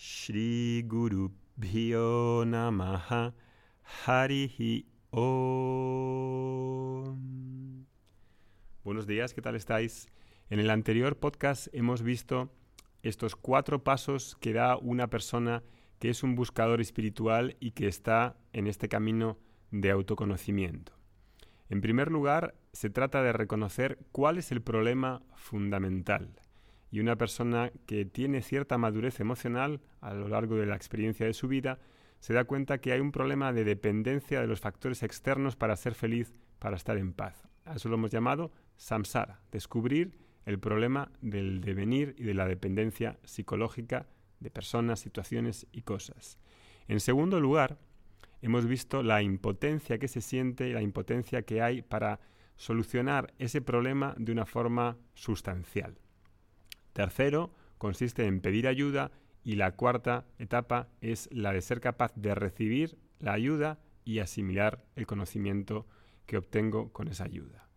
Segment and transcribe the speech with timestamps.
[0.00, 3.34] Shri Guru Bhyo Namaha
[4.06, 5.34] Harihi Om.
[8.84, 10.06] Buenos días, ¿qué tal estáis?
[10.50, 12.48] En el anterior podcast hemos visto
[13.02, 15.64] estos cuatro pasos que da una persona
[15.98, 19.36] que es un buscador espiritual y que está en este camino
[19.72, 20.92] de autoconocimiento.
[21.70, 26.30] En primer lugar, se trata de reconocer cuál es el problema fundamental.
[26.90, 31.34] Y una persona que tiene cierta madurez emocional a lo largo de la experiencia de
[31.34, 31.78] su vida
[32.20, 35.94] se da cuenta que hay un problema de dependencia de los factores externos para ser
[35.94, 37.48] feliz, para estar en paz.
[37.64, 43.18] A eso lo hemos llamado samsara, descubrir el problema del devenir y de la dependencia
[43.24, 44.06] psicológica
[44.40, 46.38] de personas, situaciones y cosas.
[46.88, 47.78] En segundo lugar,
[48.40, 52.20] hemos visto la impotencia que se siente, la impotencia que hay para
[52.56, 55.98] solucionar ese problema de una forma sustancial.
[56.92, 59.10] Tercero, consiste en pedir ayuda
[59.44, 64.84] y la cuarta etapa es la de ser capaz de recibir la ayuda y asimilar
[64.96, 65.86] el conocimiento
[66.26, 67.68] que obtengo con esa ayuda.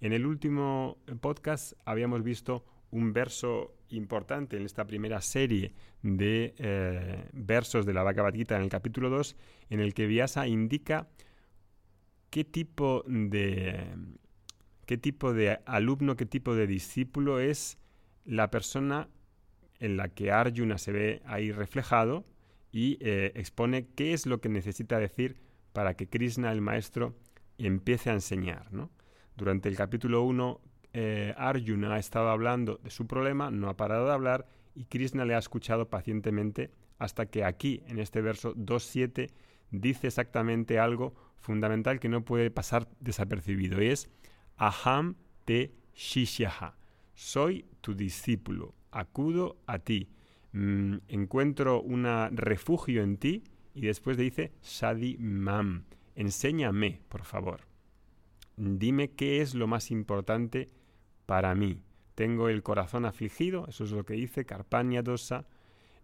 [0.00, 7.28] En el último podcast habíamos visto un verso importante en esta primera serie de eh,
[7.32, 9.36] versos de la Bhagavad Gita en el capítulo 2,
[9.70, 11.08] en el que Vyasa indica
[12.30, 13.86] qué tipo de
[14.86, 17.78] qué tipo de alumno, qué tipo de discípulo es
[18.28, 19.08] la persona
[19.80, 22.26] en la que Arjuna se ve ahí reflejado
[22.70, 25.40] y eh, expone qué es lo que necesita decir
[25.72, 27.16] para que Krishna, el maestro,
[27.56, 28.68] empiece a enseñar.
[29.34, 30.60] Durante el capítulo 1
[30.92, 35.24] eh, Arjuna ha estado hablando de su problema, no ha parado de hablar y Krishna
[35.24, 39.30] le ha escuchado pacientemente hasta que aquí, en este verso 2.7,
[39.70, 44.10] dice exactamente algo fundamental que no puede pasar desapercibido y es
[44.56, 46.77] Aham te shishyaha.
[47.18, 50.08] Soy tu discípulo, acudo a ti,
[50.52, 53.42] mm, encuentro un refugio en ti
[53.74, 55.86] y después dice Shadi mam.
[56.14, 57.62] Enséñame, por favor.
[58.56, 60.68] Dime qué es lo más importante
[61.26, 61.82] para mí.
[62.14, 65.44] Tengo el corazón afligido, eso es lo que dice Carpaña Dosa,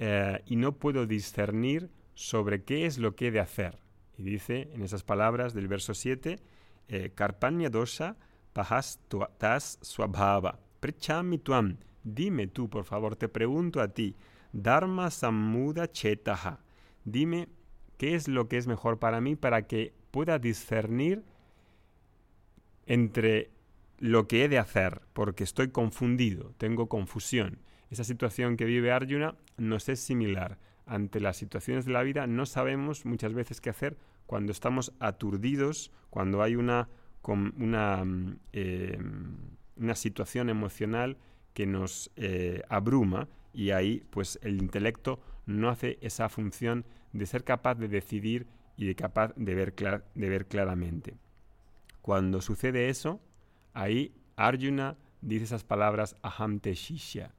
[0.00, 3.78] eh, y no puedo discernir sobre qué es lo que he de hacer.
[4.18, 6.40] Y dice en esas palabras del verso 7,
[6.88, 8.16] eh, Carpaña Dosa
[8.52, 8.98] pahas
[9.38, 10.65] tas swabhava.
[10.86, 11.78] Prichami tuam.
[12.04, 14.14] Dime tú, por favor, te pregunto a ti,
[14.52, 16.60] Dharma Samuda Chetaha.
[17.04, 17.48] Dime
[17.98, 21.24] qué es lo que es mejor para mí para que pueda discernir
[22.86, 23.50] entre
[23.98, 27.58] lo que he de hacer, porque estoy confundido, tengo confusión.
[27.90, 30.60] Esa situación que vive Arjuna nos es similar.
[30.86, 35.90] Ante las situaciones de la vida no sabemos muchas veces qué hacer cuando estamos aturdidos,
[36.10, 36.88] cuando hay una,
[37.24, 38.98] una, mm, eh,
[39.76, 41.16] una situación emocional
[41.54, 47.44] que nos eh, abruma y ahí pues el intelecto no hace esa función de ser
[47.44, 49.74] capaz de decidir y de capaz de ver,
[50.14, 51.16] de ver claramente.
[52.02, 53.20] Cuando sucede eso,
[53.76, 57.34] Ahí Arjuna dice esas palabras Aham te shishya.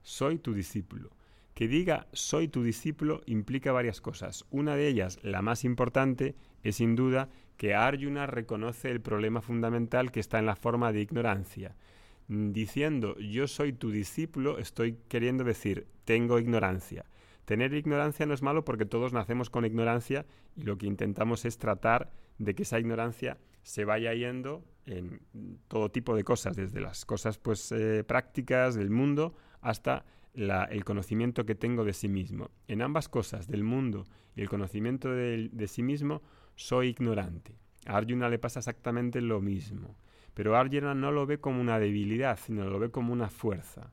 [0.00, 1.10] Soy tu discípulo.
[1.56, 4.44] Que diga soy tu discípulo implica varias cosas.
[4.50, 10.12] Una de ellas, la más importante, es sin duda que Arjuna reconoce el problema fundamental
[10.12, 11.74] que está en la forma de ignorancia.
[12.28, 17.06] Diciendo yo soy tu discípulo, estoy queriendo decir tengo ignorancia.
[17.46, 21.56] Tener ignorancia no es malo porque todos nacemos con ignorancia y lo que intentamos es
[21.56, 25.22] tratar de que esa ignorancia se vaya yendo en
[25.68, 30.04] todo tipo de cosas, desde las cosas pues eh, prácticas del mundo hasta
[30.36, 32.50] el conocimiento que tengo de sí mismo.
[32.68, 34.04] En ambas cosas, del mundo
[34.34, 36.22] y el conocimiento de, sí mismo,
[36.54, 37.56] soy ignorante.
[37.86, 39.96] A Arjuna le pasa exactamente lo mismo.
[40.34, 43.92] Pero Arjuna no lo ve como una debilidad, sino lo ve como una fuerza.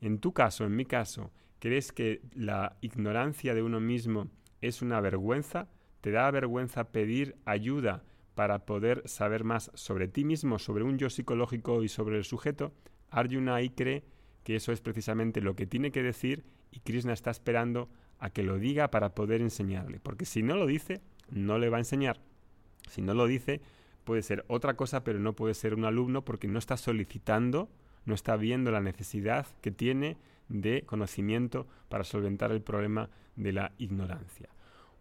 [0.00, 4.28] En tu caso, en mi caso, ¿crees que la ignorancia de uno mismo
[4.62, 5.68] es una vergüenza?
[6.00, 8.02] ¿Te da vergüenza pedir ayuda
[8.34, 12.72] para poder saber más sobre ti mismo, sobre un yo psicológico y sobre el sujeto,
[13.10, 14.04] Arjuna ahí cree
[14.44, 18.42] que eso es precisamente lo que tiene que decir y Krishna está esperando a que
[18.42, 20.00] lo diga para poder enseñarle.
[20.00, 21.00] Porque si no lo dice,
[21.30, 22.20] no le va a enseñar.
[22.88, 23.60] Si no lo dice,
[24.04, 27.68] puede ser otra cosa, pero no puede ser un alumno porque no está solicitando,
[28.04, 30.16] no está viendo la necesidad que tiene
[30.48, 34.48] de conocimiento para solventar el problema de la ignorancia.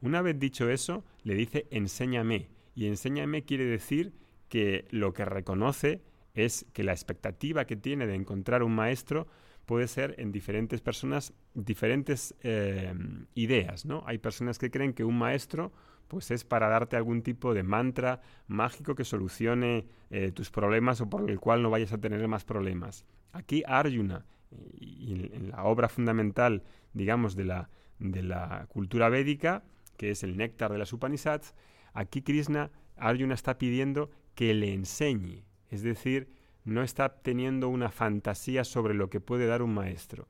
[0.02, 4.14] Una vez dicho eso, le dice enséñame y enséñame quiere decir
[4.50, 6.02] que lo que reconoce
[6.34, 9.28] es que la expectativa que tiene de encontrar un maestro
[9.66, 12.94] puede ser en diferentes personas diferentes eh,
[13.36, 14.04] ideas, ¿no?
[14.06, 15.72] Hay personas que creen que un maestro
[16.08, 21.10] pues es para darte algún tipo de mantra mágico que solucione eh, tus problemas o
[21.10, 23.06] por el cual no vayas a tener más problemas.
[23.32, 27.70] Aquí Arjuna, en la obra fundamental, digamos, de la,
[28.00, 29.64] de la cultura védica,
[29.96, 31.54] que es el néctar de las Upanishads,
[31.94, 36.30] aquí Krishna, Arjuna está pidiendo que le enseñe, es decir,
[36.64, 40.28] no está teniendo una fantasía sobre lo que puede dar un maestro.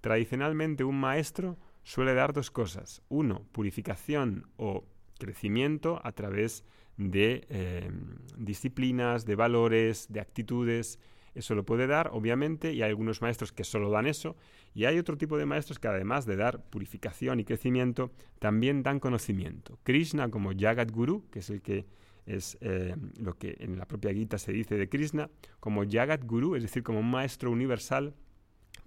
[0.00, 3.02] Tradicionalmente un maestro suele dar dos cosas.
[3.08, 4.84] Uno, purificación o
[5.18, 6.64] crecimiento a través
[6.96, 7.90] de eh,
[8.36, 10.98] disciplinas, de valores, de actitudes.
[11.34, 14.36] Eso lo puede dar, obviamente, y hay algunos maestros que solo dan eso,
[14.74, 19.00] y hay otro tipo de maestros que además de dar purificación y crecimiento, también dan
[19.00, 19.78] conocimiento.
[19.82, 21.86] Krishna como Jagat Guru, que es el que
[22.26, 25.28] es eh, lo que en la propia Gita se dice de Krishna,
[25.60, 28.14] como Jagat Guru, es decir, como un maestro universal,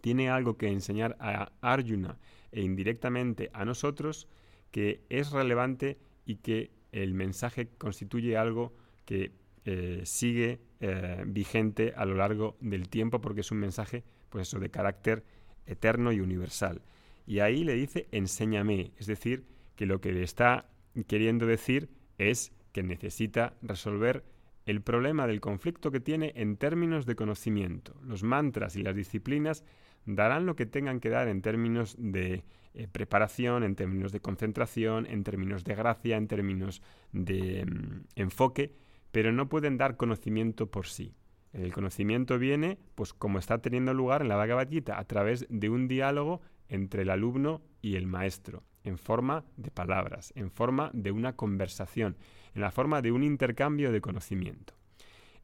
[0.02, 2.18] tiene algo que enseñar a Arjuna
[2.52, 4.28] e indirectamente a nosotros
[4.72, 8.74] que es relevante y que el mensaje constituye algo
[9.06, 9.32] que
[9.66, 14.70] eh, sigue eh, vigente a lo largo del tiempo porque es un mensaje pues de
[14.70, 15.24] carácter
[15.66, 16.82] eterno y universal.
[17.26, 19.46] Y ahí le dice enséñame, es decir,
[19.76, 20.70] que lo que le está
[21.08, 24.26] queriendo decir es que necesita resolver
[24.66, 27.96] el problema del conflicto que tiene en términos de conocimiento.
[28.04, 29.64] Los mantras y las disciplinas
[30.06, 32.44] darán lo que tengan que dar en términos de
[32.74, 36.82] eh, preparación, en términos de concentración, en términos de gracia, en términos
[37.14, 38.76] de mm, enfoque,
[39.14, 41.16] pero no pueden dar conocimiento por sí.
[41.54, 45.88] El conocimiento viene, pues como está teniendo lugar en la Bhagavad a través de un
[45.88, 51.38] diálogo entre el alumno y el maestro, en forma de palabras, en forma de una
[51.38, 52.18] conversación,
[52.56, 54.74] en la forma de un intercambio de conocimiento.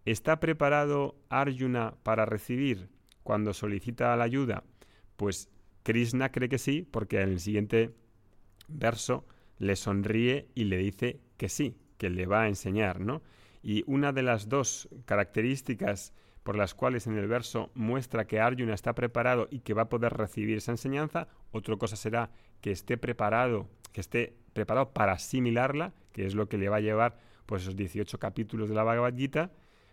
[0.05, 2.89] ¿Está preparado Arjuna para recibir
[3.23, 4.63] cuando solicita la ayuda?
[5.17, 5.49] Pues
[5.83, 7.93] Krishna cree que sí, porque en el siguiente
[8.67, 9.27] verso
[9.59, 13.21] le sonríe y le dice que sí, que le va a enseñar, ¿no?
[13.61, 18.73] Y una de las dos características por las cuales en el verso muestra que Arjuna
[18.73, 22.31] está preparado y que va a poder recibir esa enseñanza, otra cosa será
[22.61, 26.81] que esté preparado, que esté preparado para asimilarla, que es lo que le va a
[26.81, 29.13] llevar pues esos 18 capítulos de la Bhagavad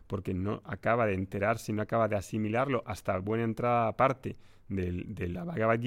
[0.07, 4.37] porque no acaba de enterarse, no acaba de asimilarlo hasta buena entrada aparte
[4.69, 5.81] de, la Bhagavad.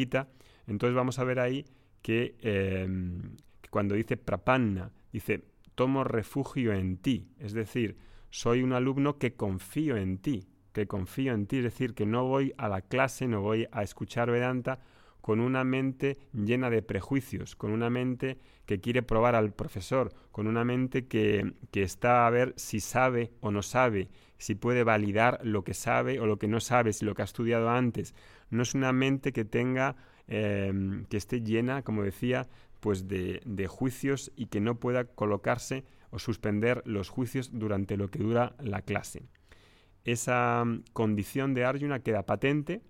[0.67, 1.65] Entonces vamos a ver ahí
[2.01, 5.43] que, em, que cuando dice prapanna, dice
[5.75, 7.97] tomo refugio en ti, es decir,
[8.29, 12.25] soy un alumno que confío en ti, que confío en ti, es decir, que no
[12.25, 14.79] voy a la clase, no voy a escuchar Vedanta
[15.21, 20.47] con una mente llena de prejuicios, con una mente que quiere probar al profesor, con
[20.47, 25.63] una mente que, está a ver si sabe o no sabe, si puede validar lo
[25.63, 28.15] que sabe o lo que no sabe, si lo que ha estudiado antes.
[28.49, 29.95] No es una mente que tenga,
[30.27, 32.47] em, que esté llena, como decía,
[32.79, 38.09] pues de, de juicios y que no pueda colocarse o suspender los juicios durante lo
[38.09, 39.23] que dura la clase.
[40.03, 42.81] Esa condición de Arjuna queda patente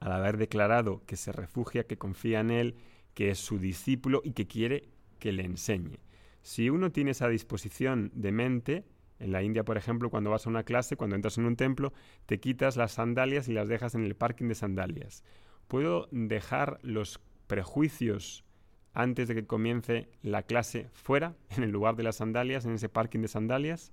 [0.00, 2.76] al haber declarado que se refugia, que confía en él,
[3.14, 4.88] que es su discípulo y que quiere
[5.18, 5.98] que le enseñe.
[6.42, 8.84] Si uno tiene esa disposición de mente,
[9.18, 11.92] en la India, por ejemplo, cuando vas a una clase, cuando entras en un templo,
[12.26, 15.24] te quitas las sandalias y las dejas en el parking de sandalias.
[15.68, 18.44] ¿Puedo dejar los prejuicios
[18.92, 22.88] antes de que comience la clase fuera, en el lugar de las sandalias, en ese
[22.88, 23.92] parking de sandalias?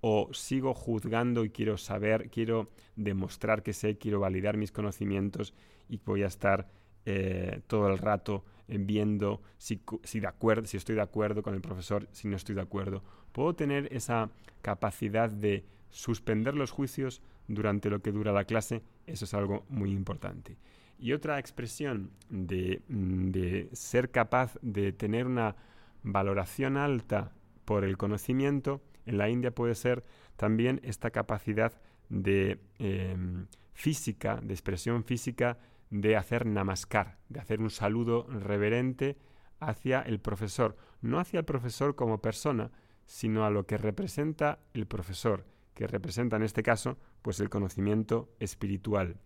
[0.00, 5.54] O sigo juzgando y quiero saber, quiero demostrar que sé, quiero validar mis conocimientos
[5.88, 6.68] y voy a estar
[7.04, 11.54] eh, todo el rato eh, viendo si, si, de acuerdo, si estoy de acuerdo con
[11.54, 13.02] el profesor, si no estoy de acuerdo.
[13.32, 14.30] Puedo tener esa
[14.62, 19.92] capacidad de suspender los juicios durante lo que dura la clase, eso es algo muy
[19.92, 20.56] importante.
[20.98, 25.54] Y otra expresión de, mm, de ser capaz de tener una
[26.02, 27.32] valoración alta
[27.64, 30.04] por el conocimiento en la India puede ser
[30.36, 31.72] también esta capacidad
[32.08, 35.58] de em, física, de expresión física,
[35.90, 39.16] de hacer namaskar, de hacer un saludo reverente
[39.60, 42.70] hacia el profesor, no hacia el profesor como persona,
[43.06, 48.34] sino a lo que representa el profesor, que representa en este caso pues el conocimiento
[48.40, 49.20] espiritual.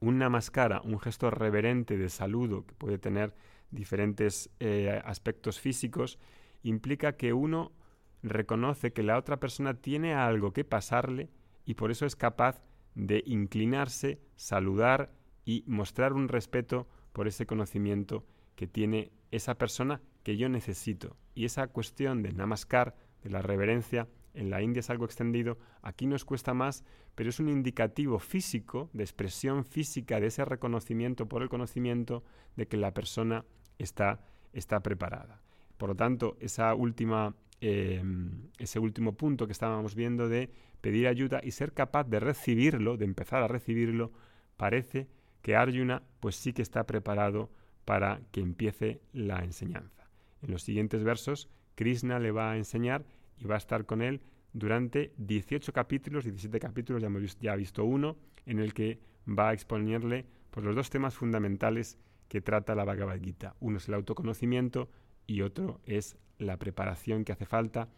[0.00, 3.34] Un namaskara, un gesto reverente de saludo que puede tener
[3.70, 6.18] diferentes eh, aspectos físicos,
[6.62, 7.72] implica que uno
[8.22, 11.28] reconoce que la otra persona tiene algo que pasarle
[11.64, 12.62] y por eso es capaz
[12.94, 15.12] de inclinarse, saludar
[15.44, 18.24] y mostrar un respeto por ese conocimiento
[18.54, 21.16] que tiene esa persona que yo necesito.
[21.34, 26.06] Y esa cuestión de namaskar, de la reverencia, en la India es algo extendido, aquí
[26.06, 31.42] nos cuesta más, pero es un indicativo físico, de expresión física de ese reconocimiento por
[31.42, 32.24] el conocimiento
[32.56, 33.44] de que la persona
[33.78, 34.20] está,
[34.52, 35.42] está preparada.
[35.76, 37.34] Por lo tanto, esa última
[37.64, 40.50] Em, ese último punto que estábamos viendo de
[40.80, 44.10] pedir ayuda y ser capaz de recibirlo, de empezar a recibirlo,
[44.56, 45.06] parece
[45.42, 47.50] que Arjuna pues sí que está preparado
[47.84, 50.10] para que empiece la enseñanza.
[50.42, 53.04] En los siguientes versos, Krishna le va a enseñar
[53.38, 57.84] y va a estar con él durante 18 capítulos, 17 capítulos, ya hemos ya visto
[57.84, 62.84] uno, en el que va a exponerle pues, los dos temas fundamentales que trata la
[62.84, 63.54] Bhagavad Gita.
[63.60, 64.88] Uno es el autoconocimiento
[65.26, 67.88] y otro es la preparación que hace falta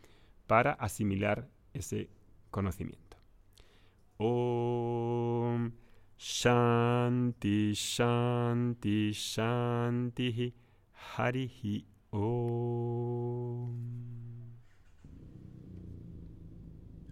[0.46, 2.08] para asimilar ese
[2.50, 3.16] conocimiento.
[4.18, 5.72] Om
[6.18, 10.54] Shanti Shanti Shanti
[12.10, 12.73] Om